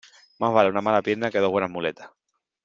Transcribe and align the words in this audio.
Más 0.39 0.51
vale 0.51 0.71
una 0.71 0.81
mala 0.81 1.03
pierna 1.03 1.29
que 1.29 1.37
dos 1.37 1.51
buenas 1.51 1.69
muletas. 1.69 2.09